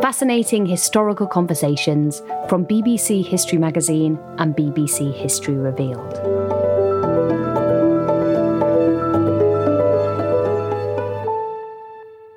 [0.00, 6.14] Fascinating historical conversations from BBC History Magazine and BBC History Revealed.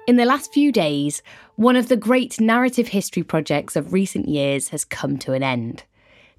[0.06, 1.23] In the last few days,
[1.56, 5.86] one of the great narrative history projects of recent years has come to an end.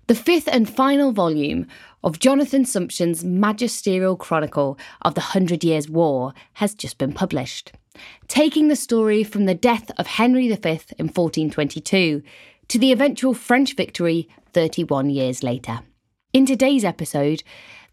[0.09, 1.67] The fifth and final volume
[2.05, 7.73] of Jonathan Sumption's magisterial chronicle of the Hundred Years' War has just been published
[8.29, 12.23] taking the story from the death of Henry V in 1422
[12.69, 15.81] to the eventual French victory 31 years later.
[16.33, 17.43] In today's episode,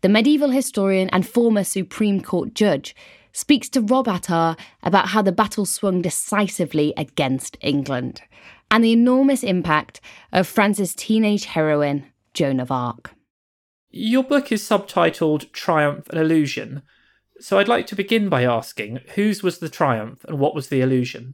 [0.02, 2.96] the medieval historian and former Supreme Court judge
[3.32, 8.22] speaks to Rob Attar about how the battle swung decisively against England
[8.70, 10.02] and the enormous impact
[10.32, 13.14] of France's teenage heroine, Joan of Arc.
[13.92, 16.82] Your book is subtitled Triumph and Illusion,
[17.44, 20.80] so I'd like to begin by asking whose was the triumph and what was the
[20.80, 21.34] illusion?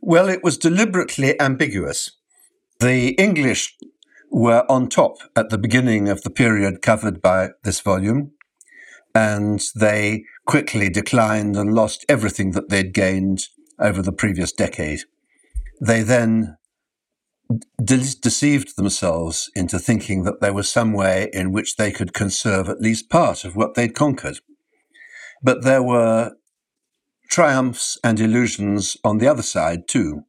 [0.00, 2.12] Well, it was deliberately ambiguous.
[2.78, 3.76] The English
[4.30, 8.30] were on top at the beginning of the period covered by this volume,
[9.12, 13.48] and they quickly declined and lost everything that they'd gained
[13.80, 15.00] over the previous decade.
[15.80, 16.58] They then
[17.82, 22.68] de- deceived themselves into thinking that there was some way in which they could conserve
[22.68, 24.38] at least part of what they'd conquered.
[25.42, 26.32] But there were
[27.30, 30.22] triumphs and illusions on the other side too.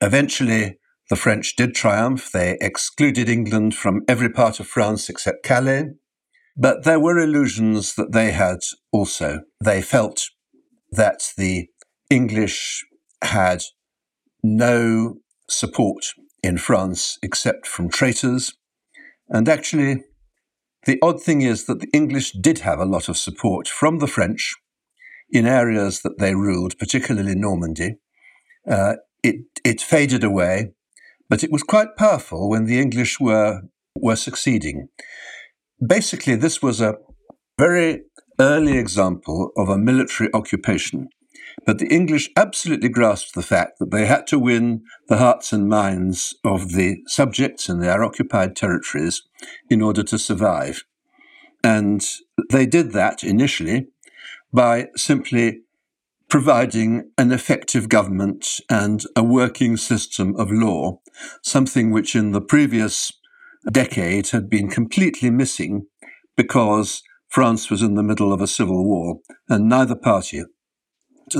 [0.00, 0.78] Eventually,
[1.10, 2.30] the French did triumph.
[2.32, 5.90] They excluded England from every part of France except Calais.
[6.56, 8.58] But there were illusions that they had
[8.92, 9.40] also.
[9.62, 10.28] They felt
[10.90, 11.68] that the
[12.10, 12.84] English
[13.22, 13.62] had
[14.42, 15.16] no
[15.48, 16.06] support
[16.42, 18.54] in France except from traitors.
[19.28, 20.04] And actually,
[20.84, 24.06] the odd thing is that the English did have a lot of support from the
[24.06, 24.54] French
[25.30, 27.96] in areas that they ruled, particularly Normandy.
[28.68, 30.72] Uh, it, it faded away,
[31.28, 33.62] but it was quite powerful when the English were,
[33.96, 34.88] were succeeding.
[35.84, 36.96] Basically, this was a
[37.58, 38.02] very
[38.40, 41.08] early example of a military occupation.
[41.64, 45.68] But the English absolutely grasped the fact that they had to win the hearts and
[45.68, 49.22] minds of the subjects in their occupied territories
[49.68, 50.84] in order to survive.
[51.62, 52.04] And
[52.50, 53.88] they did that initially
[54.52, 55.60] by simply
[56.28, 60.98] providing an effective government and a working system of law,
[61.42, 63.12] something which in the previous
[63.70, 65.86] decade had been completely missing
[66.36, 69.16] because France was in the middle of a civil war
[69.48, 70.42] and neither party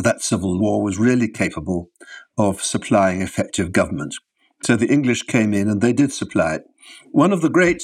[0.00, 1.90] that civil war was really capable
[2.38, 4.14] of supplying effective government.
[4.62, 6.64] So the English came in and they did supply it.
[7.10, 7.82] One of the great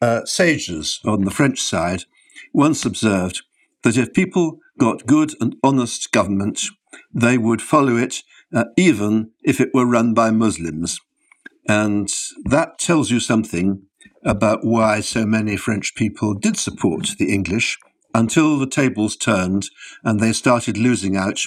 [0.00, 2.04] uh, sages on the French side
[2.52, 3.42] once observed
[3.82, 6.60] that if people got good and honest government,
[7.14, 8.22] they would follow it
[8.54, 11.00] uh, even if it were run by Muslims.
[11.68, 12.12] And
[12.44, 13.82] that tells you something
[14.24, 17.78] about why so many French people did support the English
[18.16, 19.68] until the tables turned
[20.02, 21.40] and they started losing out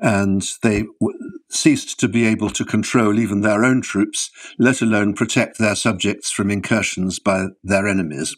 [0.00, 1.18] and they w-
[1.50, 6.30] ceased to be able to control even their own troops, let alone protect their subjects
[6.30, 8.36] from incursions by their enemies.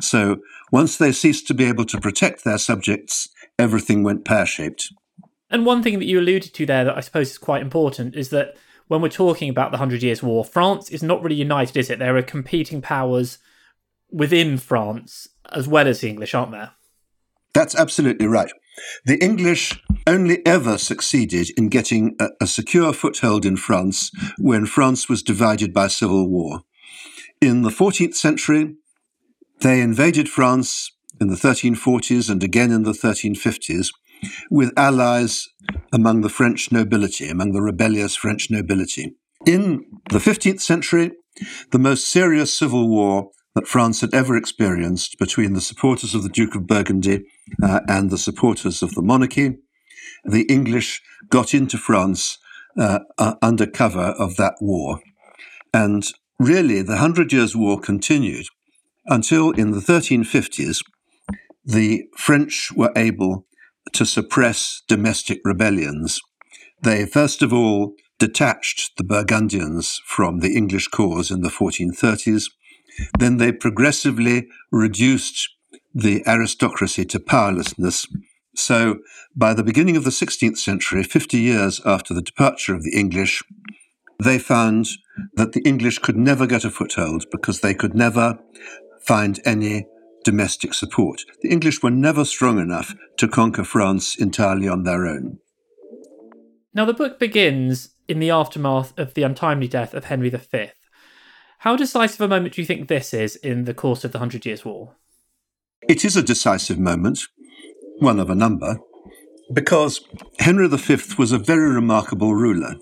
[0.00, 0.38] So
[0.70, 3.28] once they ceased to be able to protect their subjects,
[3.58, 4.92] everything went pear shaped.
[5.50, 8.30] And one thing that you alluded to there that I suppose is quite important is
[8.30, 8.56] that
[8.88, 11.98] when we're talking about the Hundred Years' War, France is not really united, is it?
[11.98, 13.38] There are competing powers
[14.10, 16.72] within France as well as the English, aren't there?
[17.54, 18.50] That's absolutely right.
[19.04, 25.08] The English only ever succeeded in getting a, a, secure foothold in France when France
[25.08, 26.62] was divided by civil war.
[27.40, 28.74] In the 14th century,
[29.60, 30.90] they invaded France
[31.20, 33.88] in the 1340s and again in the 1350s
[34.50, 35.48] with allies
[35.92, 39.14] among the French nobility, among the rebellious French nobility.
[39.46, 41.12] In the 15th century,
[41.70, 46.28] the most serious civil war that France had ever experienced between the supporters of the
[46.28, 47.24] Duke of Burgundy
[47.62, 49.58] uh, and the supporters of the monarchy.
[50.24, 52.38] The English got into France
[52.78, 55.00] uh, uh, under cover of that war.
[55.74, 56.06] And
[56.38, 58.46] really, the Hundred Years' War continued
[59.06, 60.82] until in the 1350s,
[61.64, 63.46] the French were able
[63.92, 66.20] to suppress domestic rebellions.
[66.82, 72.44] They first of all detached the Burgundians from the English cause in the 1430s.
[73.18, 75.48] Then they progressively reduced
[75.94, 78.06] the aristocracy to powerlessness.
[78.54, 78.98] So,
[79.34, 83.42] by the beginning of the 16th century, 50 years after the departure of the English,
[84.22, 84.88] they found
[85.34, 88.38] that the English could never get a foothold because they could never
[89.06, 89.86] find any
[90.24, 91.22] domestic support.
[91.40, 95.38] The English were never strong enough to conquer France entirely on their own.
[96.74, 100.70] Now, the book begins in the aftermath of the untimely death of Henry V.
[101.62, 104.44] How decisive a moment do you think this is in the course of the Hundred
[104.44, 104.96] Years' War?
[105.88, 107.20] It is a decisive moment,
[108.00, 108.80] one of a number,
[109.52, 110.00] because
[110.40, 112.74] Henry V was a very remarkable ruler.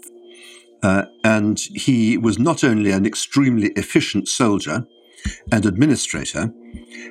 [0.82, 4.86] Uh, and he was not only an extremely efficient soldier
[5.52, 6.50] and administrator,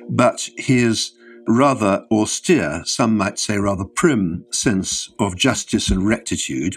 [0.08, 1.12] but his
[1.46, 6.76] rather austere, some might say rather prim sense of justice and rectitude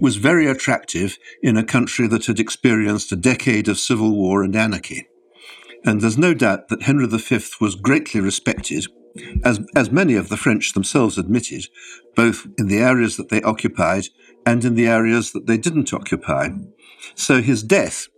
[0.00, 4.56] was very attractive in a country that had experienced a decade of civil war and
[4.56, 5.08] anarchy.
[5.84, 8.86] And there's no doubt that Henry V was greatly respected,
[9.44, 11.66] as, as many of the French themselves admitted,
[12.16, 14.06] both in the areas that they occupied
[14.46, 16.48] and in the areas that they didn't occupy.
[17.14, 18.08] So his death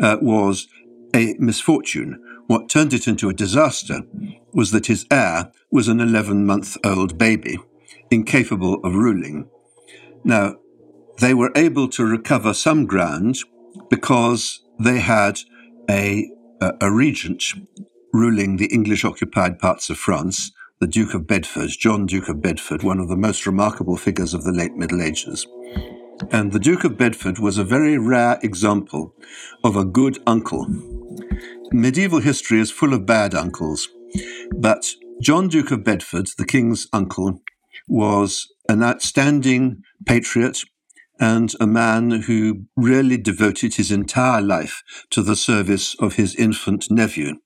[0.00, 0.66] uh, was
[1.14, 2.22] a misfortune.
[2.50, 4.00] What turned it into a disaster
[4.52, 7.60] was that his heir was an 11 month old baby,
[8.10, 9.48] incapable of ruling.
[10.24, 10.56] Now,
[11.20, 13.38] they were able to recover some ground
[13.88, 15.38] because they had
[15.88, 16.28] a
[16.60, 17.44] a regent
[18.12, 20.50] ruling the English occupied parts of France,
[20.80, 24.42] the Duke of Bedford, John Duke of Bedford, one of the most remarkable figures of
[24.42, 25.46] the late Middle Ages.
[26.32, 29.14] And the Duke of Bedford was a very rare example
[29.62, 30.66] of a good uncle.
[31.72, 33.88] Medieval history is full of bad uncles,
[34.56, 37.42] but John Duke of Bedford, the king's uncle,
[37.86, 40.62] was an outstanding patriot,
[41.20, 46.90] and a man who really devoted his entire life to the service of his infant
[46.90, 47.36] nephew.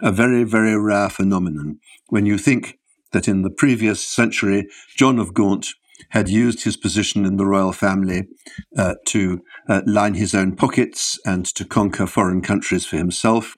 [0.00, 2.78] A very, very rare phenomenon when you think
[3.12, 4.66] that in the previous century,
[4.96, 5.74] John of Gaunt
[6.10, 8.28] had used his position in the royal family
[8.76, 13.56] uh, to uh, line his own pockets and to conquer foreign countries for himself.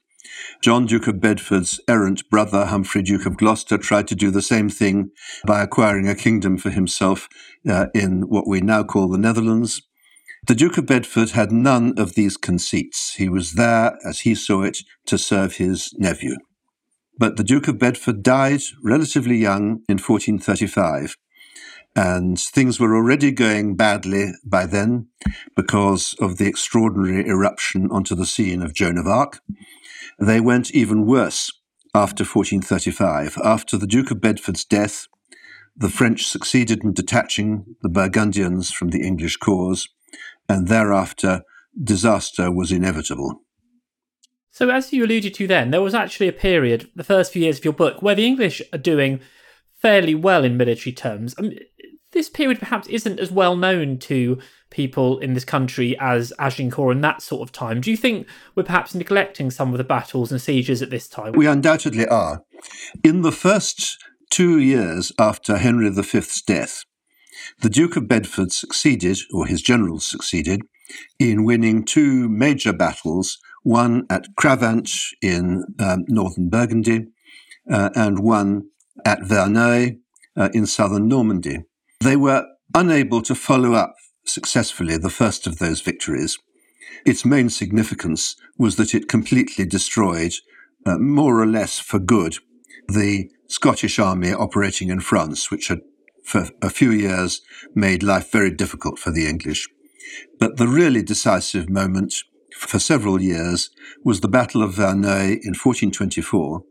[0.62, 4.68] John, Duke of Bedford's errant brother, Humphrey, Duke of Gloucester, tried to do the same
[4.68, 5.10] thing
[5.46, 7.28] by acquiring a kingdom for himself
[7.68, 9.82] uh, in what we now call the Netherlands.
[10.46, 13.14] The Duke of Bedford had none of these conceits.
[13.14, 16.36] He was there, as he saw it, to serve his nephew.
[17.18, 21.16] But the Duke of Bedford died relatively young in 1435,
[21.94, 25.08] and things were already going badly by then
[25.54, 29.40] because of the extraordinary eruption onto the scene of Joan of Arc.
[30.20, 31.50] They went even worse
[31.94, 33.38] after 1435.
[33.42, 35.06] After the Duke of Bedford's death,
[35.74, 39.88] the French succeeded in detaching the Burgundians from the English cause,
[40.48, 41.42] and thereafter
[41.82, 43.42] disaster was inevitable.
[44.50, 47.58] So, as you alluded to then, there was actually a period, the first few years
[47.58, 49.20] of your book, where the English are doing
[49.80, 51.34] fairly well in military terms.
[51.38, 51.58] I mean,
[52.12, 54.38] this period perhaps isn't as well known to
[54.70, 57.80] people in this country as Agincourt and that sort of time.
[57.80, 61.32] Do you think we're perhaps neglecting some of the battles and sieges at this time?
[61.32, 62.42] We undoubtedly are.
[63.02, 63.98] In the first
[64.30, 66.84] two years after Henry V's death,
[67.60, 70.60] the Duke of Bedford succeeded, or his generals succeeded,
[71.18, 74.90] in winning two major battles, one at Cravant
[75.22, 77.06] in um, northern Burgundy,
[77.70, 78.68] uh, and one
[79.04, 79.96] at Verneuil
[80.36, 81.58] uh, in southern Normandy.
[82.00, 86.38] They were unable to follow up successfully the first of those victories.
[87.06, 90.34] Its main significance was that it completely destroyed,
[90.86, 92.38] uh, more or less for good,
[92.88, 95.80] the Scottish army operating in France, which had
[96.24, 97.40] for a few years
[97.74, 99.68] made life very difficult for the English.
[100.38, 102.14] But the really decisive moment
[102.56, 103.70] for several years
[104.04, 106.62] was the Battle of Verneuil in 1424,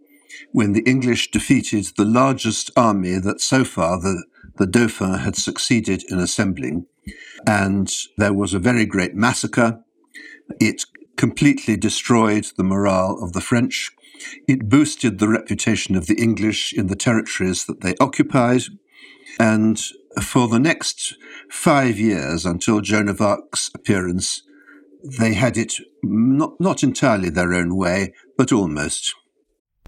[0.51, 4.25] when the English defeated the largest army that so far the,
[4.57, 6.85] the Dauphin had succeeded in assembling.
[7.45, 9.81] And there was a very great massacre.
[10.59, 10.83] It
[11.17, 13.91] completely destroyed the morale of the French.
[14.47, 18.63] It boosted the reputation of the English in the territories that they occupied.
[19.39, 19.81] And
[20.21, 21.15] for the next
[21.49, 24.41] five years, until Joan of Arc's appearance,
[25.19, 29.13] they had it not, not entirely their own way, but almost.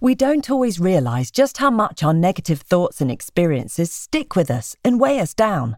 [0.01, 4.75] We don't always realise just how much our negative thoughts and experiences stick with us
[4.84, 5.77] and weigh us down.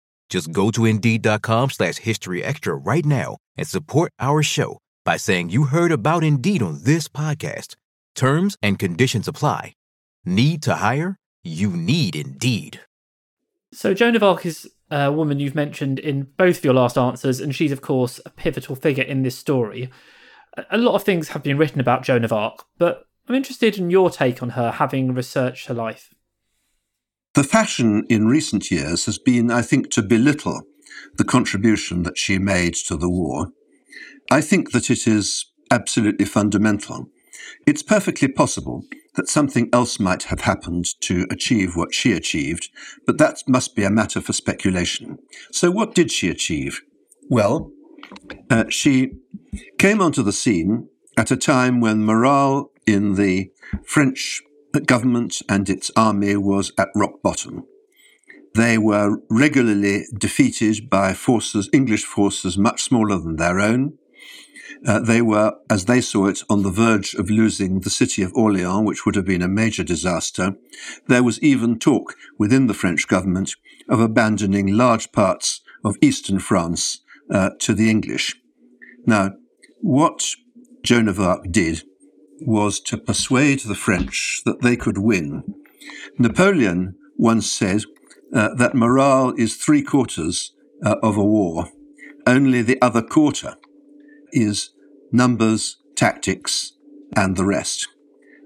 [0.31, 5.51] Just go to Indeed.com slash History Extra right now and support our show by saying
[5.51, 7.75] you heard about Indeed on this podcast.
[8.15, 9.73] Terms and conditions apply.
[10.25, 11.17] Need to hire?
[11.43, 12.79] You need Indeed.
[13.71, 17.39] So Joan of Arc is a woman you've mentioned in both of your last answers,
[17.39, 19.91] and she's, of course, a pivotal figure in this story
[20.69, 23.89] a lot of things have been written about Joan of Arc, but I'm interested in
[23.89, 26.13] your take on her, having researched her life.
[27.33, 30.63] The fashion in recent years has been, I think, to belittle
[31.15, 33.53] the contribution that she made to the war.
[34.29, 37.09] I think that it is absolutely fundamental.
[37.65, 38.83] It's perfectly possible
[39.15, 42.69] that something else might have happened to achieve what she achieved,
[43.05, 45.17] but that must be a matter for speculation.
[45.51, 46.81] So, what did she achieve?
[47.29, 47.71] Well,
[48.49, 49.13] uh, she
[49.77, 53.51] came onto the scene at a time when morale in the
[53.85, 54.41] French
[54.79, 57.65] government and its army was at rock bottom.
[58.55, 63.97] They were regularly defeated by forces, English forces much smaller than their own.
[64.85, 68.33] Uh, they were, as they saw it, on the verge of losing the city of
[68.33, 70.55] Orleans, which would have been a major disaster.
[71.07, 73.55] There was even talk within the French government
[73.87, 78.35] of abandoning large parts of eastern France uh, to the English.
[79.05, 79.33] Now,
[79.81, 80.35] what
[80.83, 81.83] Joan of Arc did
[82.41, 85.43] was to persuade the French that they could win.
[86.17, 87.81] Napoleon once said
[88.33, 91.69] uh, that morale is three quarters uh, of a war.
[92.25, 93.57] Only the other quarter
[94.31, 94.71] is
[95.11, 96.73] numbers, tactics,
[97.15, 97.87] and the rest.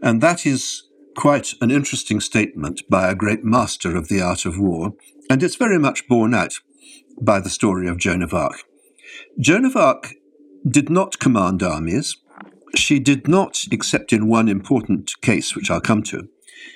[0.02, 0.84] And that is
[1.16, 4.94] quite an interesting statement by a great master of the art of war,
[5.30, 6.60] and it's very much borne out
[7.22, 8.64] by the story of Joan of Arc.
[9.40, 10.14] Joan of Arc
[10.70, 12.18] did not command armies.
[12.76, 16.28] She did not, except in one important case, which I'll come to,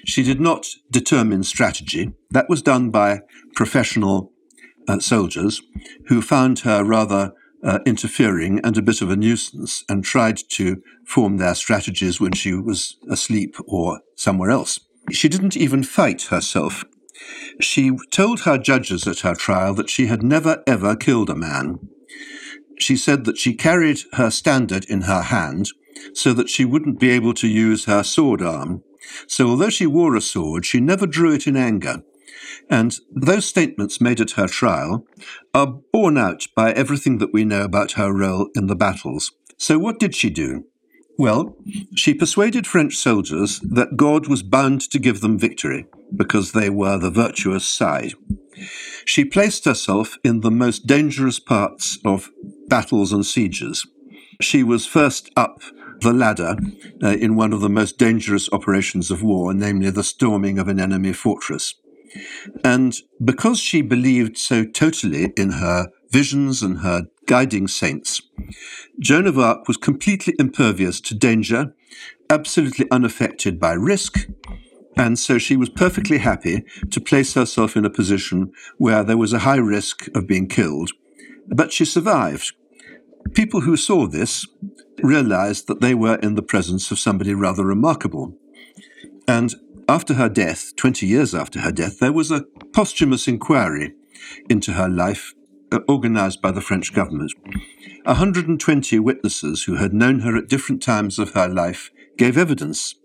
[0.06, 2.14] she did not determine strategy.
[2.32, 3.22] That was done by
[3.56, 4.32] professional
[4.88, 5.62] uh, soldiers
[6.08, 10.82] who found her rather uh, interfering and a bit of a nuisance and tried to
[11.06, 14.80] form their strategies when she was asleep or somewhere else.
[15.12, 16.86] She didn't even fight herself.
[17.60, 21.80] She told her judges at her trial that she had never ever killed a man
[22.82, 25.70] she said that she carried her standard in her hand
[26.14, 28.84] so that she wouldn't be able to use her sword arm.
[29.28, 32.04] So although she wore a sword, she never drew it in anger.
[32.70, 35.06] And those statements made at her trial
[35.54, 39.32] are borne out by everything that we know about her role in the battles.
[39.58, 40.66] So what did she do?
[41.18, 41.58] Well,
[41.96, 46.98] she persuaded French soldiers that God was bound to give them victory because they were
[46.98, 48.14] the virtuous side.
[49.04, 52.30] She placed herself in the most dangerous parts of
[52.68, 53.86] battles and sieges.
[54.40, 55.62] She was first up
[56.02, 56.56] the ladder
[57.04, 60.80] uh, in one of the most dangerous operations of war, namely the storming of an
[60.80, 61.76] enemy fortress.
[62.64, 68.22] And because she believed so totally in her visions and her guiding saints,
[69.00, 71.76] Joan of Arc was completely impervious to danger,
[72.30, 74.28] absolutely unaffected by risk,
[74.98, 79.32] and so she was perfectly happy to place herself in a position where there was
[79.32, 80.92] a high risk of being killed.
[81.48, 82.54] But she survived.
[83.34, 84.48] People who saw this
[85.02, 88.36] realized that they were in the presence of somebody rather remarkable.
[89.28, 89.54] And
[89.88, 93.94] after her death, 20 years after her death, there was a posthumous inquiry
[94.50, 95.34] into her life
[95.72, 97.32] uh, organized by the French government.
[98.06, 102.96] 120 witnesses who had known her at different times of her life gave evidence.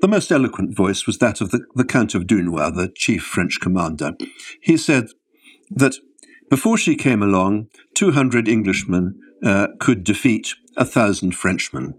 [0.00, 3.58] The most eloquent voice was that of the, the Count of Dunois, the chief French
[3.60, 4.12] commander.
[4.60, 5.08] He said
[5.70, 5.96] that
[6.50, 11.94] before she came along, 200 Englishmen uh, could defeat a thousand Frenchmen,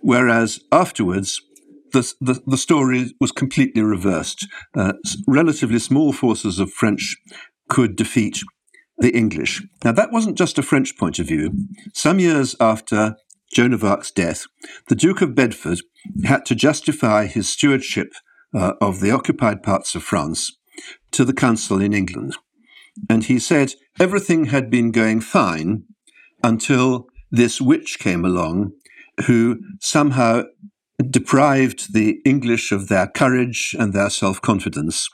[0.00, 1.40] whereas afterwards
[1.92, 4.46] the, the, the story was completely reversed.
[4.76, 4.94] Uh,
[5.26, 7.16] relatively small forces of French
[7.68, 8.42] could defeat
[8.98, 9.62] the English.
[9.84, 11.52] Now, that wasn't just a French point of view.
[11.94, 13.16] Some years after
[13.52, 14.44] Joan of Arc's death,
[14.88, 15.80] the Duke of Bedford
[16.24, 18.12] had to justify his stewardship
[18.54, 20.56] uh, of the occupied parts of France
[21.12, 22.36] to the Council in England.
[23.08, 25.84] And he said everything had been going fine
[26.44, 28.72] until this witch came along
[29.26, 30.42] who somehow
[31.10, 35.08] deprived the English of their courage and their self confidence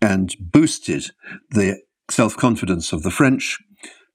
[0.00, 1.10] and boosted
[1.50, 3.58] the self confidence of the French.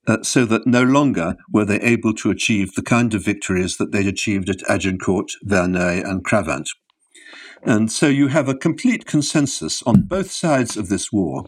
[0.07, 3.91] Uh, so that no longer were they able to achieve the kind of victories that
[3.91, 6.69] they'd achieved at Agincourt, Verneuil, and Cravant.
[7.61, 11.47] And so you have a complete consensus on both sides of this war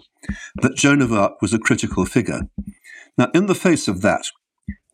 [0.56, 2.50] that Joan of Arc was a critical figure.
[3.18, 4.26] Now, in the face of that,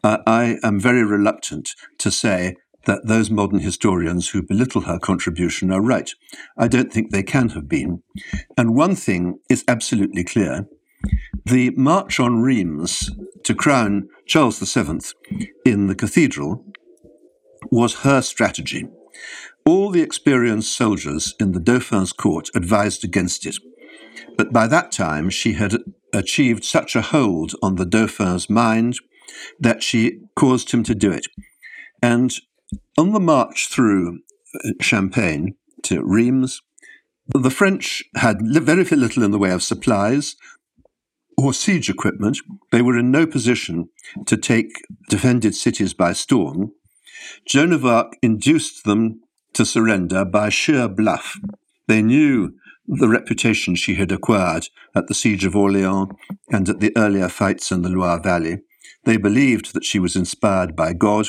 [0.06, 5.72] uh, I am very reluctant to say that those modern historians who belittle her contribution
[5.72, 6.12] are right.
[6.56, 8.04] I don't think they can have been.
[8.56, 10.68] And one thing is absolutely clear.
[11.44, 13.10] The march on Rheims
[13.46, 15.00] to crown Charles VII
[15.66, 16.64] in the cathedral
[17.72, 18.88] was her strategy.
[19.66, 23.58] All the experienced soldiers in the Dauphin's court advised against it.
[24.38, 25.78] But by that time, she had
[26.14, 29.00] achieved such a hold on the Dauphin's mind
[29.60, 31.28] that she caused him to do it.
[32.02, 32.34] And
[32.98, 34.20] on the march through
[34.64, 36.62] uh, Champagne to Rheims,
[37.28, 40.36] the French had very little in the way of supplies
[41.38, 42.38] or siege equipment.
[42.72, 43.90] They were in no position
[44.26, 44.72] to take
[45.10, 46.72] defended cities by storm.
[47.48, 49.22] Joan of Arc induced them
[49.54, 51.38] to surrender by sheer bluff.
[51.88, 52.54] They knew
[52.88, 56.10] the reputation she had acquired at the siege of Orleans
[56.52, 58.60] and at the earlier fights in the Loire Valley.
[59.06, 61.28] They believed that she was inspired by God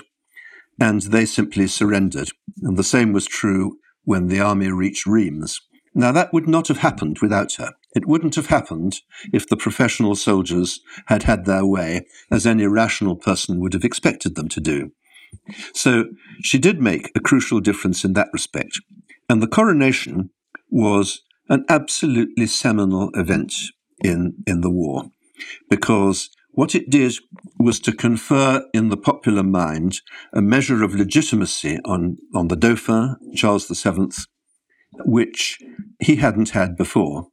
[0.81, 2.31] and they simply surrendered.
[2.63, 5.61] And the same was true when the army reached Rheims.
[5.95, 7.73] Now, that would not have happened without her.
[7.95, 9.01] It wouldn't have happened
[9.33, 14.35] if the professional soldiers had had their way, as any rational person would have expected
[14.35, 14.93] them to do.
[15.73, 16.05] So
[16.43, 18.81] she did make a crucial difference in that respect.
[19.31, 20.31] And the coronation
[20.71, 23.55] was an absolutely seminal event
[24.05, 25.05] in, in the war
[25.71, 27.15] because what it did
[27.59, 30.01] was to confer in the popular mind
[30.33, 34.09] a measure of legitimacy on, on the Dauphin, Charles VII,
[35.05, 35.59] which
[36.01, 37.29] he hadn't had before.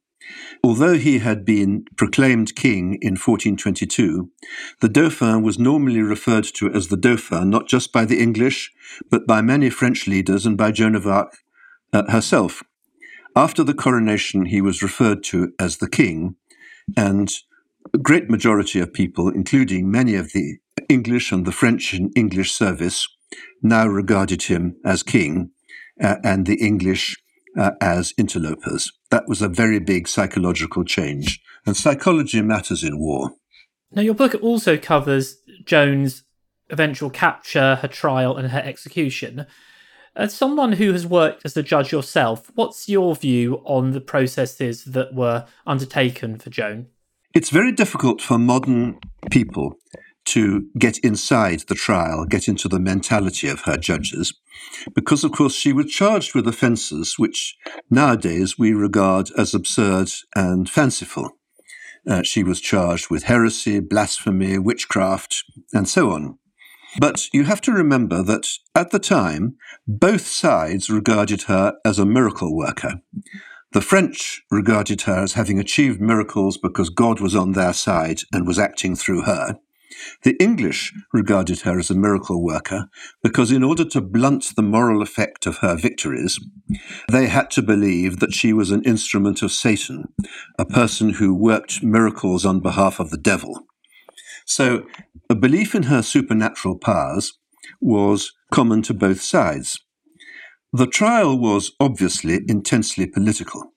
[0.61, 4.29] Although he had been proclaimed king in 1422,
[4.81, 8.71] the Dauphin was normally referred to as the Dauphin not just by the English,
[9.09, 11.33] but by many French leaders and by Joan of Arc
[11.93, 12.61] uh, herself.
[13.37, 16.35] After the coronation, he was referred to as the king,
[16.97, 17.33] and
[17.93, 20.57] a great majority of people, including many of the
[20.89, 23.07] English and the French in English service,
[23.61, 25.51] now regarded him as king
[26.01, 27.17] uh, and the English
[27.57, 28.91] uh, as interlopers.
[29.09, 31.41] That was a very big psychological change.
[31.65, 33.31] And psychology matters in war.
[33.91, 36.23] Now, your book also covers Joan's
[36.69, 39.45] eventual capture, her trial, and her execution.
[40.15, 44.83] As someone who has worked as a judge yourself, what's your view on the processes
[44.85, 46.87] that were undertaken for Joan?
[47.33, 48.99] It's very difficult for modern
[49.31, 49.79] people
[50.25, 54.33] to get inside the trial, get into the mentality of her judges,
[54.93, 57.57] because, of course, she was charged with offences which
[57.89, 61.31] nowadays we regard as absurd and fanciful.
[62.07, 65.43] Uh, she was charged with heresy, blasphemy, witchcraft,
[65.73, 66.37] and so on.
[66.99, 69.55] But you have to remember that at the time,
[69.87, 73.01] both sides regarded her as a miracle worker.
[73.73, 78.45] The French regarded her as having achieved miracles because God was on their side and
[78.45, 79.57] was acting through her.
[80.23, 82.87] The English regarded her as a miracle worker
[83.23, 86.39] because, in order to blunt the moral effect of her victories,
[87.11, 90.05] they had to believe that she was an instrument of Satan,
[90.59, 93.61] a person who worked miracles on behalf of the devil.
[94.45, 94.85] So,
[95.29, 97.33] a belief in her supernatural powers
[97.81, 99.79] was common to both sides.
[100.75, 103.73] The trial was obviously intensely political,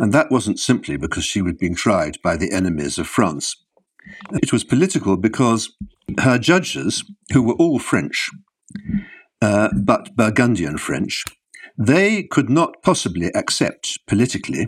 [0.00, 3.54] and that wasn't simply because she was being tried by the enemies of France.
[4.32, 5.72] It was political because
[6.18, 8.30] her judges, who were all French,
[9.40, 11.24] uh, but Burgundian French,
[11.78, 14.66] they could not possibly accept politically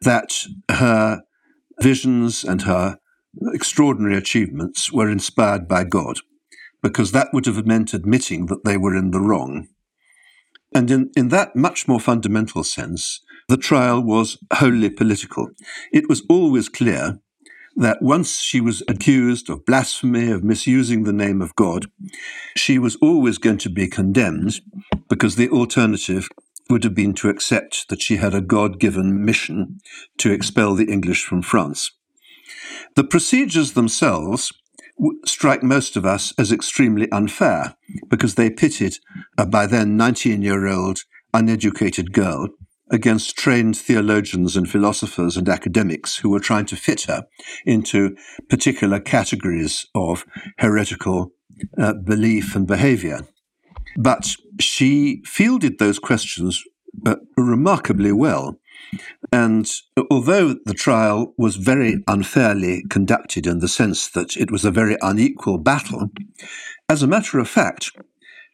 [0.00, 1.24] that her
[1.82, 2.96] visions and her
[3.52, 6.20] extraordinary achievements were inspired by God,
[6.82, 9.68] because that would have meant admitting that they were in the wrong.
[10.74, 15.50] And in, in that much more fundamental sense, the trial was wholly political.
[15.92, 17.20] It was always clear
[17.76, 21.86] that once she was accused of blasphemy, of misusing the name of God,
[22.56, 24.60] she was always going to be condemned
[25.08, 26.28] because the alternative
[26.68, 29.78] would have been to accept that she had a God given mission
[30.18, 31.90] to expel the English from France.
[32.94, 34.52] The procedures themselves
[35.24, 37.76] strike most of us as extremely unfair
[38.08, 38.98] because they pitted
[39.36, 42.48] a by then 19 year old uneducated girl
[42.90, 47.26] against trained theologians and philosophers and academics who were trying to fit her
[47.64, 48.14] into
[48.50, 50.26] particular categories of
[50.58, 51.32] heretical
[51.78, 53.26] uh, belief and behavior.
[53.96, 56.62] But she fielded those questions
[57.06, 58.58] uh, remarkably well.
[59.32, 59.66] And
[60.10, 64.98] although the trial was very unfairly conducted in the sense that it was a very
[65.00, 66.10] unequal battle,
[66.88, 67.92] as a matter of fact,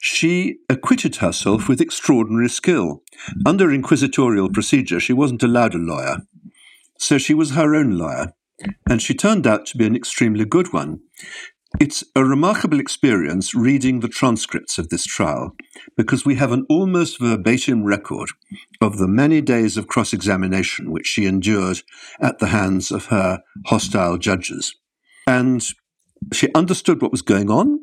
[0.01, 3.03] she acquitted herself with extraordinary skill.
[3.45, 6.19] Under inquisitorial procedure, she wasn't allowed a lawyer.
[6.99, 8.33] So she was her own lawyer,
[8.89, 11.01] and she turned out to be an extremely good one.
[11.81, 15.55] It's a remarkable experience reading the transcripts of this trial
[15.97, 18.31] because we have an almost verbatim record
[18.81, 21.83] of the many days of cross examination which she endured
[22.21, 24.75] at the hands of her hostile judges.
[25.27, 25.65] And
[26.33, 27.79] she understood what was going on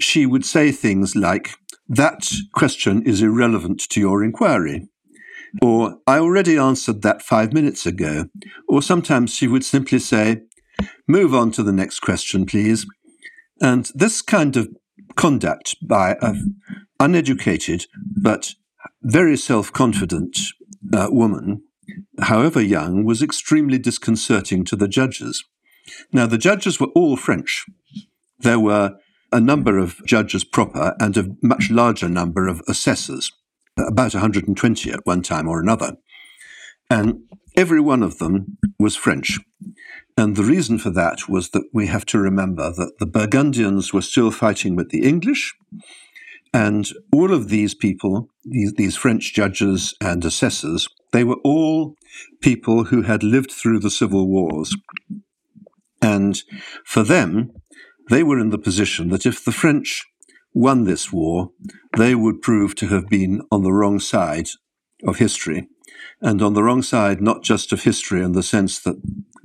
[0.00, 1.54] she would say things like,
[1.88, 4.88] That question is irrelevant to your inquiry.
[5.62, 8.26] Or, I already answered that five minutes ago.
[8.68, 10.42] Or sometimes she would simply say,
[11.06, 12.86] Move on to the next question, please.
[13.60, 14.68] And this kind of
[15.16, 16.56] conduct by an
[17.00, 17.86] uneducated
[18.22, 18.54] but
[19.02, 20.38] very self confident
[20.92, 21.62] uh, woman,
[22.20, 25.44] however young, was extremely disconcerting to the judges.
[26.12, 27.64] Now, the judges were all French.
[28.38, 28.96] There were
[29.32, 33.32] a number of judges proper and a much larger number of assessors,
[33.78, 35.96] about 120 at one time or another.
[36.90, 37.20] And
[37.56, 39.38] every one of them was French.
[40.16, 44.02] And the reason for that was that we have to remember that the Burgundians were
[44.02, 45.54] still fighting with the English.
[46.54, 51.96] And all of these people, these, these French judges and assessors, they were all
[52.40, 54.74] people who had lived through the civil wars.
[56.00, 56.42] And
[56.84, 57.52] for them,
[58.08, 60.06] they were in the position that if the French
[60.54, 61.50] won this war,
[61.98, 64.48] they would prove to have been on the wrong side
[65.06, 65.68] of history.
[66.22, 68.96] And on the wrong side, not just of history in the sense that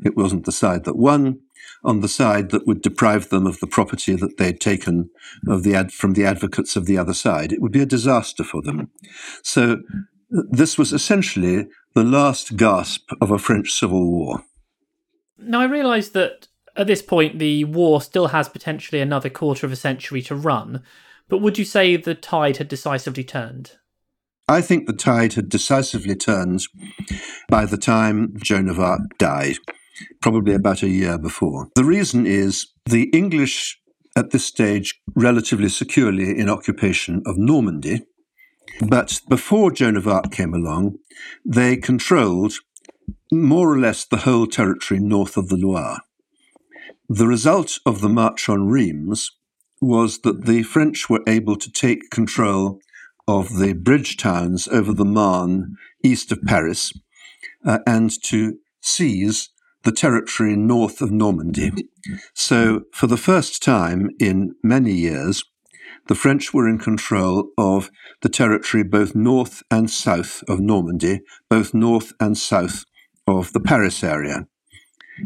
[0.03, 1.39] it wasn't the side that won,
[1.83, 5.09] on the side that would deprive them of the property that they'd taken
[5.47, 7.51] of the ad- from the advocates of the other side.
[7.51, 8.89] It would be a disaster for them.
[9.43, 9.77] So
[10.29, 14.43] this was essentially the last gasp of a French civil war.
[15.37, 19.71] Now, I realise that at this point, the war still has potentially another quarter of
[19.71, 20.83] a century to run,
[21.27, 23.77] but would you say the tide had decisively turned?
[24.47, 26.63] I think the tide had decisively turned
[27.49, 29.57] by the time Joan of Arc died,
[30.21, 31.67] probably about a year before.
[31.75, 33.79] The reason is the English
[34.15, 38.05] at this stage relatively securely in occupation of Normandy,
[38.87, 40.97] but before Joan of Arc came along,
[41.45, 42.53] they controlled
[43.31, 46.01] more or less the whole territory north of the Loire.
[47.07, 49.31] The result of the March on Rheims
[49.81, 52.79] was that the French were able to take control
[53.27, 56.93] of the bridge towns over the Marne east of Paris
[57.65, 59.49] uh, and to seize
[59.83, 61.71] the territory north of Normandy.
[61.71, 62.15] Mm-hmm.
[62.33, 65.43] So, for the first time in many years,
[66.07, 67.89] the French were in control of
[68.21, 72.85] the territory both north and south of Normandy, both north and south
[73.27, 74.47] of the Paris area.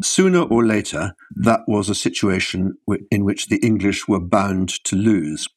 [0.01, 2.77] Sooner or later, that was a situation
[3.09, 5.47] in which the English were bound to lose.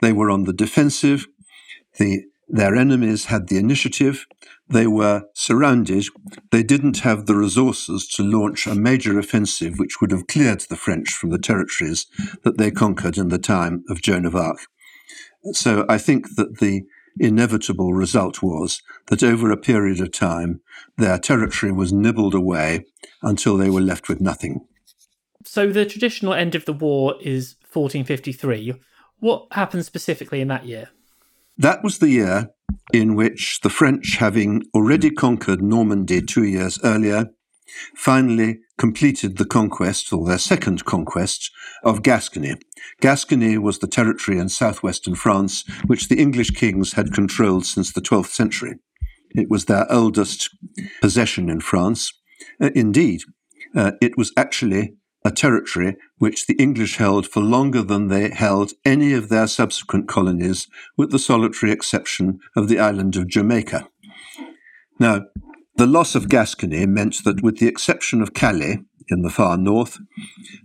[0.00, 1.26] They were on the defensive.
[1.98, 4.26] The Their enemies had the initiative.
[4.68, 6.06] They were surrounded.
[6.52, 10.76] They didn't have the resources to launch a major offensive which would have cleared the
[10.76, 12.06] French from the territories
[12.44, 14.58] that they conquered in the time of Joan of Arc.
[15.52, 16.82] So I think that the
[17.18, 20.60] inevitable result was that over a period of time,
[20.98, 22.84] their territory was nibbled away
[23.22, 24.66] until they were left with nothing.
[25.44, 28.74] So the traditional end of the war is 1453.
[29.18, 30.90] What happened specifically in that year?
[31.58, 32.50] That was the year
[32.92, 37.30] in which the French, having already conquered Normandy two years earlier,
[37.94, 41.50] finally completed the conquest, or their second conquest,
[41.82, 42.56] of Gascony.
[43.00, 48.02] Gascony was the territory in southwestern France which the English kings had controlled since the
[48.02, 48.74] 12th century.
[49.30, 50.50] It was their oldest
[51.00, 52.12] possession in France.
[52.60, 53.22] Uh, indeed,
[53.74, 54.94] uh, it was actually
[55.26, 60.06] a territory which the English held for longer than they held any of their subsequent
[60.06, 63.88] colonies, with the solitary exception of the island of Jamaica.
[65.00, 65.22] Now,
[65.74, 69.98] the loss of Gascony meant that, with the exception of Calais in the far north,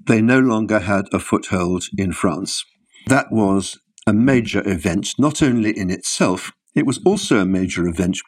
[0.05, 2.63] they no longer had a foothold in France.
[3.07, 8.19] That was a major event, not only in itself, it was also a major event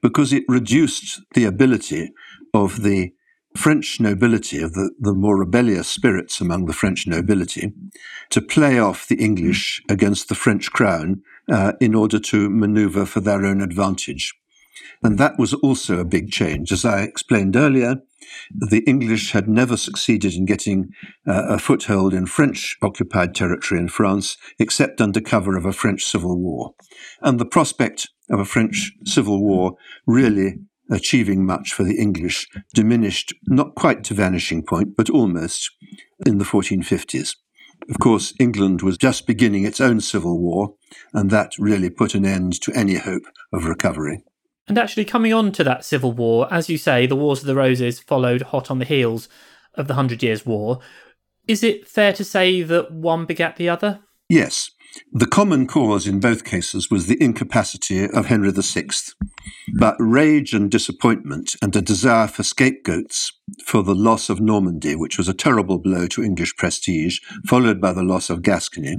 [0.00, 2.12] because it reduced the ability
[2.54, 3.12] of the
[3.56, 7.72] French nobility, of the, the more rebellious spirits among the French nobility,
[8.30, 13.20] to play off the English against the French crown uh, in order to maneuver for
[13.20, 14.34] their own advantage.
[15.02, 16.72] And that was also a big change.
[16.72, 17.96] As I explained earlier,
[18.50, 20.90] the English had never succeeded in getting
[21.26, 26.04] uh, a foothold in French occupied territory in France, except under cover of a French
[26.04, 26.74] civil war.
[27.20, 30.58] And the prospect of a French civil war really
[30.90, 35.70] achieving much for the English diminished not quite to vanishing point, but almost
[36.24, 37.36] in the 1450s.
[37.88, 40.74] Of course, England was just beginning its own civil war,
[41.12, 44.24] and that really put an end to any hope of recovery.
[44.68, 47.54] And actually, coming on to that civil war, as you say, the Wars of the
[47.54, 49.28] Roses followed hot on the heels
[49.74, 50.80] of the Hundred Years' War.
[51.46, 54.00] Is it fair to say that one begat the other?
[54.28, 54.70] Yes.
[55.12, 58.88] The common cause in both cases was the incapacity of Henry VI.
[59.78, 63.32] But rage and disappointment and a desire for scapegoats
[63.64, 67.92] for the loss of Normandy, which was a terrible blow to English prestige, followed by
[67.92, 68.96] the loss of Gascony,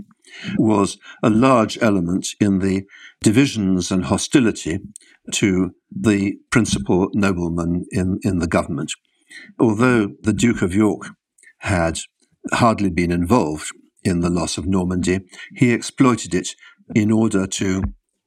[0.58, 2.84] was a large element in the
[3.22, 4.80] divisions and hostility
[5.34, 8.92] to the principal nobleman in, in the government.
[9.60, 11.10] Although the Duke of York
[11.60, 12.00] had
[12.52, 13.72] hardly been involved
[14.08, 15.22] in the loss of Normandy,
[15.56, 16.50] he exploited it
[16.96, 17.84] in order to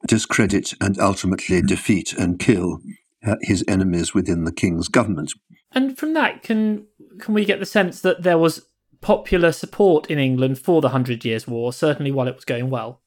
[0.07, 2.79] discredit and ultimately defeat and kill
[3.25, 5.33] uh, his enemies within the king's government.
[5.71, 6.85] And from that, can
[7.19, 8.65] can we get the sense that there was
[9.01, 13.01] popular support in England for the Hundred Years' War, certainly while it was going well?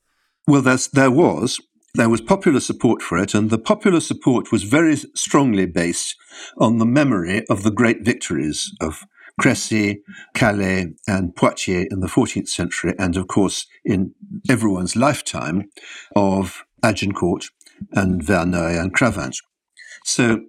[0.46, 1.60] Well, there was.
[1.96, 6.16] There was popular support for it, and the popular support was very strongly based
[6.58, 9.04] on the memory of the great victories of
[9.40, 10.02] Crecy,
[10.34, 14.14] Calais, and Poitiers in the 14th century, and of course, in
[14.48, 15.70] everyone's lifetime,
[16.14, 17.46] of Agincourt
[17.92, 19.36] and Verneuil and Cravant.
[20.04, 20.40] So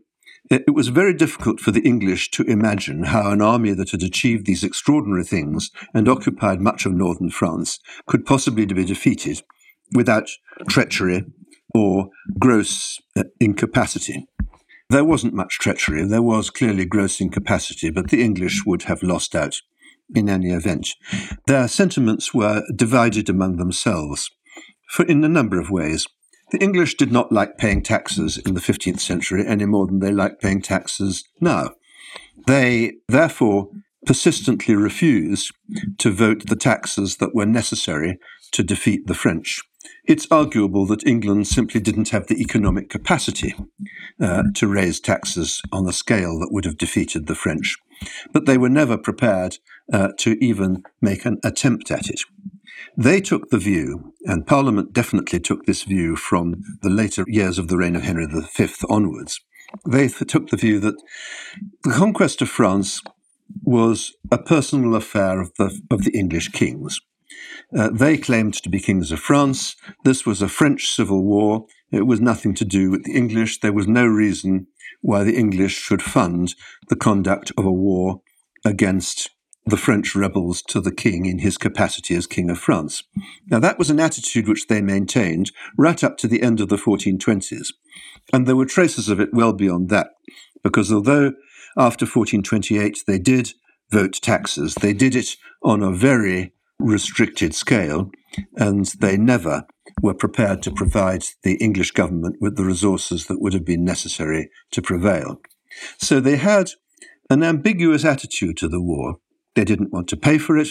[0.52, 4.46] it was very difficult for the English to imagine how an army that had achieved
[4.46, 9.42] these extraordinary things and occupied much of northern France could possibly be defeated
[9.94, 10.30] without
[10.70, 11.26] treachery
[11.74, 14.28] or gross uh, incapacity.
[14.90, 19.36] There wasn't much treachery, there was clearly gross incapacity, but the English would have lost
[19.36, 19.62] out
[20.14, 20.90] in any event.
[21.48, 24.30] Their sentiments were divided among themselves
[24.90, 26.08] for in a number of ways.
[26.52, 30.12] The English did not like paying taxes in the 15th century any more than they
[30.12, 31.72] like paying taxes now.
[32.46, 33.70] They therefore
[34.06, 35.52] persistently refused
[35.98, 38.20] to vote the taxes that were necessary
[38.52, 39.64] to defeat the French.
[40.06, 43.56] It's arguable that England simply didn't have the economic capacity
[44.22, 47.78] uh, to raise taxes on a scale that would have defeated the French,
[48.32, 49.58] but they were never prepared
[49.92, 52.22] uh, to even make an attempt at it.
[52.98, 57.68] They took the view, and Parliament definitely took this view from the later years of
[57.68, 59.42] the reign of Henry V onwards.
[59.90, 60.96] They took the view that
[61.84, 63.02] the conquest of France
[63.64, 67.00] was a personal affair of the, of the English kings.
[67.76, 69.76] Uh, they claimed to be kings of France.
[70.04, 71.66] This was a French civil war.
[71.92, 73.60] It was nothing to do with the English.
[73.60, 74.68] There was no reason
[75.02, 76.56] why the English should fund
[76.90, 78.22] the conduct of a war
[78.66, 79.30] against
[79.66, 83.04] the French rebels to the king in his capacity as King of France.
[83.48, 86.76] Now, that was an attitude which they maintained right up to the end of the
[86.76, 87.70] 1420s.
[88.32, 90.12] And there were traces of it well beyond that,
[90.64, 91.34] because although
[91.78, 93.54] after 1428 they did
[93.92, 98.12] vote taxes, they did it on a very restricted scale,
[98.56, 99.66] and they never
[100.02, 104.50] were prepared to provide the English government with the resources that would have been necessary
[104.72, 105.42] to prevail.
[105.98, 106.72] So they had
[107.30, 109.16] an ambiguous attitude to the war.
[109.56, 110.70] They didn't want to pay for it,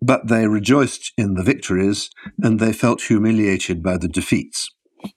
[0.00, 2.10] but they rejoiced in the victories
[2.42, 4.70] and they felt humiliated by the defeats.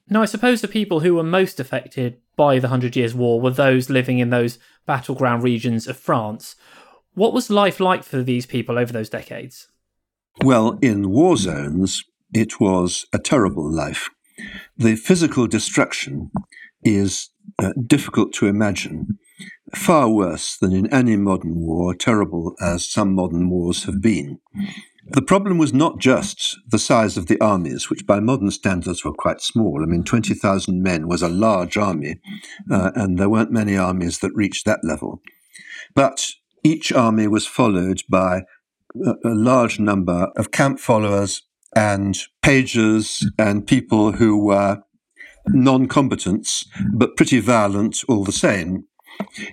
[0.09, 3.51] Now, I suppose the people who were most affected by the Hundred Years' War were
[3.51, 6.55] those living in those battleground regions of France.
[7.13, 9.69] What was life like for these people over those decades?
[10.43, 14.09] Well, in war zones, it was a terrible life.
[14.77, 16.31] The physical destruction
[16.83, 19.17] is uh, difficult to imagine,
[19.75, 24.39] far worse than in any modern war, terrible as some modern wars have been.
[25.09, 29.13] The problem was not just the size of the armies, which by modern standards were
[29.13, 29.81] quite small.
[29.81, 32.19] I mean, 20,000 men was a large army,
[32.69, 35.21] uh, and there weren't many armies that reached that level.
[35.95, 38.41] But each army was followed by
[38.95, 41.43] a, large number of camp followers
[41.75, 44.81] and pages and people who were
[45.47, 48.85] non combatants, but pretty violent all the same.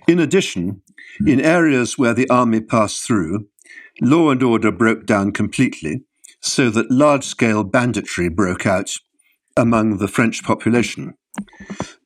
[0.07, 0.83] In addition,
[1.27, 3.47] in areas where the army passed through,
[4.01, 6.05] law and order broke down completely,
[6.41, 8.93] so that large scale banditry broke out
[9.57, 11.15] among the French population.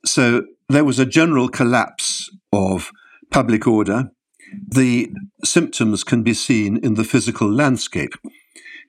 [0.05, 2.91] So there was a general collapse of
[3.31, 4.11] public order.
[4.69, 5.11] The
[5.45, 8.15] symptoms can be seen in the physical landscape.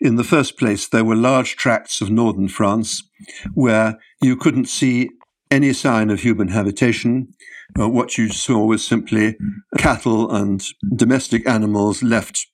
[0.02, 3.04] In the first place, there were large tracts of northern France
[3.54, 5.10] where you couldn't see
[5.52, 7.34] any sign of human habitation.
[7.80, 9.36] Uh, what you saw was simply
[9.78, 10.64] cattle and
[10.96, 12.48] domestic animals left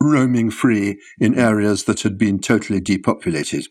[0.00, 3.66] roaming free in areas that had been totally depopulated.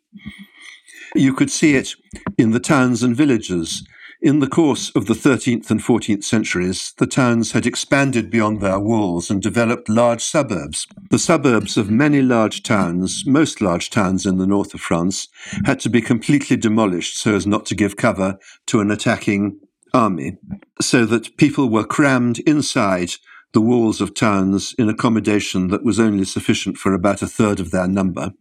[1.16, 1.96] You could see it
[2.38, 3.84] in the towns and villages.
[4.22, 8.78] In the course of the 13th and 14th centuries, the towns had expanded beyond their
[8.78, 10.86] walls and developed large suburbs.
[11.10, 15.30] The suburbs of many large towns, most large towns in the north of France,
[15.64, 19.58] had to be completely demolished so as not to give cover to an attacking
[19.94, 20.38] army,
[20.82, 23.12] so that people were crammed inside
[23.54, 27.72] the walls of towns in accommodation that was only sufficient for about a third of
[27.72, 28.34] their number.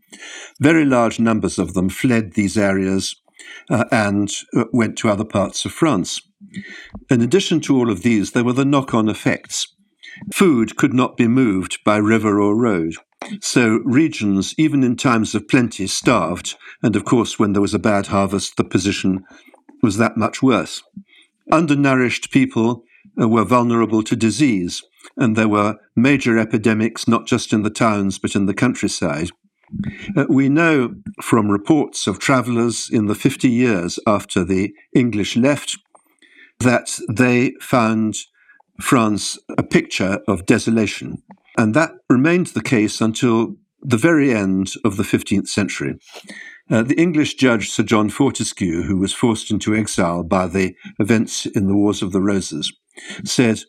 [0.59, 3.15] Very large numbers of them fled these areas
[3.71, 6.21] uh, and uh, went to other parts of France.
[7.11, 9.75] In addition to all of these, there were the knock on effects.
[10.33, 12.95] Food could not be moved by river or road.
[13.41, 16.57] So regions, even in times of plenty, starved.
[16.83, 19.25] And of course, when there was a bad harvest, the position
[19.83, 20.83] was that much worse.
[21.51, 22.85] Undernourished people
[23.21, 24.83] uh, were vulnerable to disease
[25.17, 29.31] and there were major epidemics not just in the towns but in the countryside.
[30.17, 35.79] Uh, we know from reports of travellers in the 50 years after the English left
[36.61, 38.17] that they found
[38.81, 41.23] France a picture of desolation.
[41.57, 45.99] And that remained the case until the very end of the 15th century.
[46.71, 51.47] Uh, the English judge Sir John Fortescue, who was forced into exile by the events
[51.47, 52.73] in the Wars of the Roses,
[53.25, 53.61] said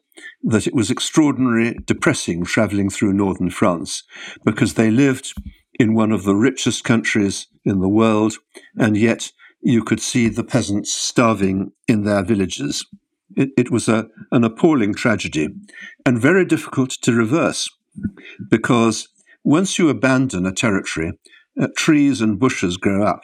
[0.43, 4.03] that it was extraordinary, depressing traveling through northern France
[4.43, 5.33] because they lived
[5.79, 8.37] in one of the richest countries in the world,
[8.77, 12.85] and yet you could see the peasants starving in their villages.
[13.35, 15.49] It, it was a, an appalling tragedy
[16.05, 17.69] and very difficult to reverse
[18.49, 19.07] because
[19.43, 21.13] once you abandon a territory,
[21.59, 23.21] uh, trees and bushes grow up.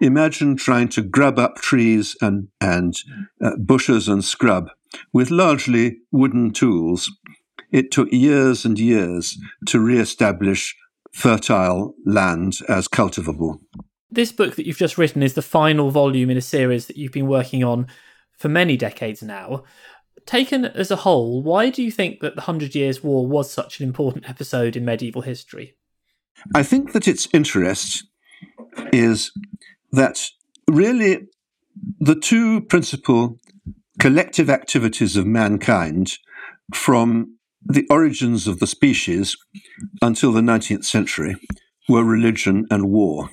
[0.00, 2.94] Imagine trying to grub up trees and, and
[3.42, 4.70] uh, bushes and scrub
[5.12, 7.10] with largely wooden tools.
[7.70, 10.76] It took years and years to re establish
[11.14, 13.60] fertile land as cultivable.
[14.10, 17.12] This book that you've just written is the final volume in a series that you've
[17.12, 17.86] been working on
[18.36, 19.62] for many decades now.
[20.26, 23.78] Taken as a whole, why do you think that the Hundred Years' War was such
[23.78, 25.76] an important episode in medieval history?
[26.52, 28.04] I think that its interest
[28.92, 29.30] is
[29.92, 30.30] that
[30.68, 31.28] really
[32.00, 33.38] the two principal
[34.00, 36.18] collective activities of mankind
[36.72, 39.36] from the origins of the species
[40.02, 41.36] until the 19th century
[41.88, 43.30] were religion and war.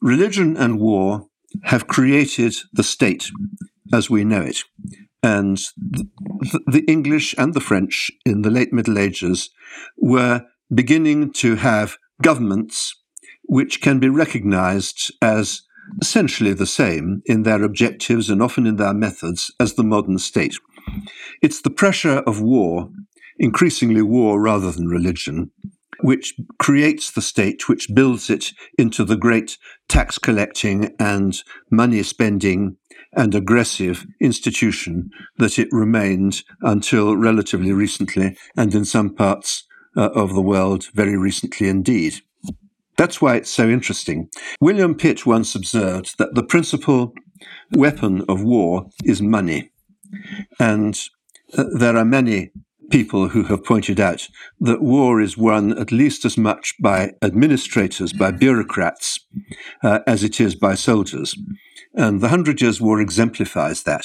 [0.00, 1.26] Religion and war
[1.64, 3.30] have created the state
[3.92, 4.58] as we know it.
[5.22, 6.08] And the,
[6.66, 9.50] the English and the French in the late Middle Ages
[9.96, 12.94] were beginning to have governments
[13.48, 15.62] which can be recognized as
[16.00, 20.56] essentially the same in their objectives and often in their methods as the modern state.
[21.42, 22.90] It's the pressure of war,
[23.38, 25.50] increasingly war rather than religion,
[26.00, 29.58] which creates the state, which builds it into the great
[29.88, 32.76] tax collecting and money spending
[33.12, 39.64] and aggressive institution that it remained until relatively recently, and in some parts
[39.96, 42.20] uh, of the world, very recently indeed.
[42.96, 44.28] That's why it's so interesting.
[44.60, 47.14] William Pitt once observed that the principal
[47.72, 49.70] weapon of war is money.
[50.58, 50.98] And
[51.56, 52.50] uh, there are many
[52.90, 54.28] people who have pointed out
[54.60, 59.20] that war is won at least as much by administrators, by bureaucrats,
[59.82, 61.36] uh, as it is by soldiers.
[61.94, 64.04] And the Hundred Years' War exemplifies that.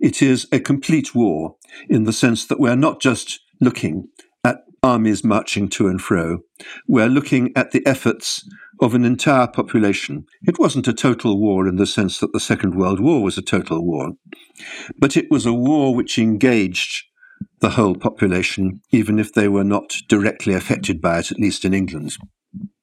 [0.00, 1.56] It is a complete war
[1.88, 4.08] in the sense that we're not just looking
[4.44, 6.40] at armies marching to and fro,
[6.86, 8.48] we're looking at the efforts
[8.80, 10.24] of an entire population.
[10.42, 13.42] It wasn't a total war in the sense that the Second World War was a
[13.42, 14.12] total war,
[14.98, 17.04] but it was a war which engaged
[17.60, 21.74] the whole population, even if they were not directly affected by it, at least in
[21.74, 22.16] England.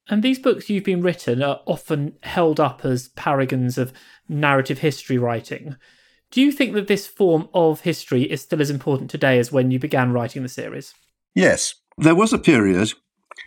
[0.07, 3.91] And these books you've been written are often held up as paragons of
[4.29, 5.75] narrative history writing.
[6.31, 9.71] Do you think that this form of history is still as important today as when
[9.71, 10.93] you began writing the series?
[11.33, 11.75] Yes.
[11.97, 12.93] There was a period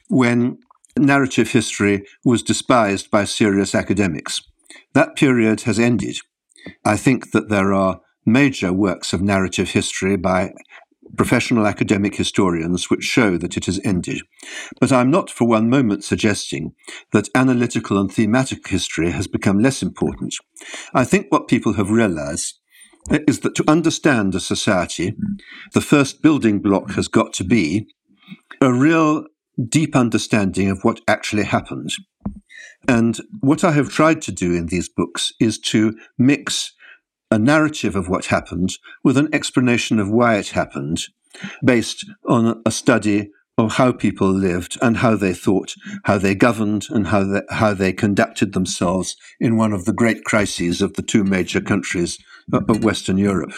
[0.09, 0.59] when
[1.01, 4.43] narrative history was despised by serious academics.
[4.95, 6.19] That period has ended.
[6.85, 10.53] I think that there are major works of narrative history by
[11.17, 14.21] professional academic historians which show that it has ended.
[14.81, 16.75] But I'm not for one moment suggesting
[17.13, 20.35] that analytical and thematic history has become less important.
[20.93, 22.59] I think what people have realized
[23.11, 25.17] is that to understand a society,
[25.73, 27.89] the first building block has got to be
[28.61, 29.25] a real
[29.67, 31.91] deep understanding of what actually happened.
[32.87, 36.73] And what I have tried to do in these books is to mix
[37.31, 38.71] a narrative of what happened
[39.05, 41.03] with an explanation of why it happened,
[41.65, 46.87] based on a study of how people lived and how they thought, how they governed,
[46.91, 51.03] and how they, how they conducted themselves in one of the great crises of the
[51.03, 52.19] two major countries
[52.53, 53.53] of Western Europe.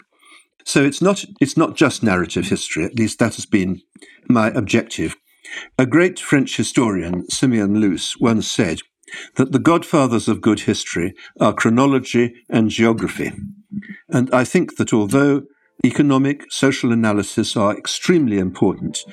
[0.64, 2.84] So it's not it's not just narrative history.
[2.84, 3.82] At least that has been
[4.28, 5.16] my objective.
[5.78, 8.78] A great French historian, Simeon Luce, once said
[9.36, 13.32] that the godfathers of good history are chronology and geography.
[14.08, 15.42] And I think that although
[15.84, 19.04] economic, social analysis are extremely important,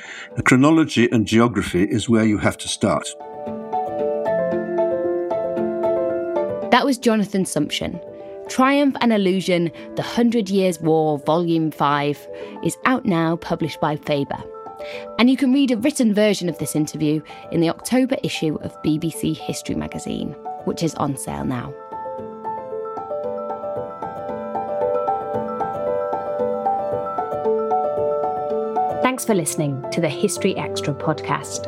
[0.44, 3.08] chronology and geography is where you have to start.
[6.72, 8.04] That was Jonathan Sumption.
[8.50, 12.28] Triumph and Illusion The Hundred Years' War, Volume 5,
[12.64, 14.42] is out now, published by Faber.
[15.18, 17.22] And you can read a written version of this interview
[17.52, 21.74] in the October issue of BBC History magazine, which is on sale now.
[29.02, 31.64] Thanks for listening to the History Extra podcast.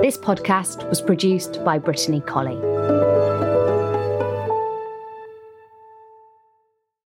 [0.00, 2.75] This podcast was produced by Brittany Colley.